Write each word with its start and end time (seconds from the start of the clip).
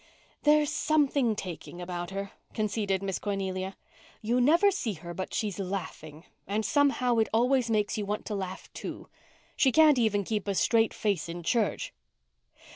"There's 0.41 0.71
something 0.71 1.35
taking 1.35 1.79
about 1.79 2.09
her," 2.09 2.31
conceded 2.55 3.03
Miss 3.03 3.19
Cornelia. 3.19 3.75
"You 4.19 4.41
never 4.41 4.71
see 4.71 4.93
her 4.93 5.13
but 5.13 5.31
she's 5.31 5.59
laughing, 5.59 6.25
and 6.47 6.65
somehow 6.65 7.17
it 7.17 7.29
always 7.31 7.69
makes 7.69 7.99
you 7.99 8.05
want 8.07 8.25
to 8.25 8.33
laugh 8.33 8.73
too. 8.73 9.09
She 9.55 9.71
can't 9.71 9.99
even 9.99 10.23
keep 10.23 10.47
a 10.47 10.55
straight 10.55 10.95
face 10.95 11.29
in 11.29 11.43
church. 11.43 11.93